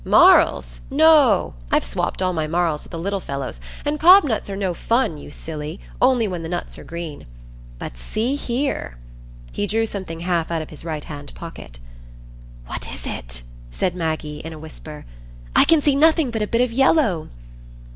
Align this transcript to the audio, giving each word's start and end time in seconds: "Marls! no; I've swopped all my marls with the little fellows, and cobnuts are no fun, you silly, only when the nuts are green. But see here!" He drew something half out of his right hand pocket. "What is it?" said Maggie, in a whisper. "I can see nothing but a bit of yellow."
"Marls! 0.03 0.81
no; 0.89 1.53
I've 1.71 1.83
swopped 1.83 2.23
all 2.23 2.33
my 2.33 2.47
marls 2.47 2.83
with 2.83 2.89
the 2.89 2.97
little 2.97 3.19
fellows, 3.19 3.61
and 3.85 3.99
cobnuts 3.99 4.49
are 4.49 4.55
no 4.55 4.73
fun, 4.73 5.19
you 5.19 5.29
silly, 5.29 5.79
only 6.01 6.27
when 6.27 6.41
the 6.41 6.49
nuts 6.49 6.79
are 6.79 6.83
green. 6.83 7.27
But 7.77 7.97
see 7.99 8.35
here!" 8.35 8.97
He 9.51 9.67
drew 9.67 9.85
something 9.85 10.21
half 10.21 10.49
out 10.49 10.63
of 10.63 10.71
his 10.71 10.83
right 10.83 11.03
hand 11.03 11.35
pocket. 11.35 11.77
"What 12.65 12.91
is 12.91 13.05
it?" 13.05 13.43
said 13.69 13.93
Maggie, 13.93 14.39
in 14.39 14.53
a 14.53 14.57
whisper. 14.59 15.05
"I 15.55 15.65
can 15.65 15.83
see 15.83 15.95
nothing 15.95 16.31
but 16.31 16.41
a 16.41 16.47
bit 16.47 16.61
of 16.61 16.71
yellow." 16.71 17.29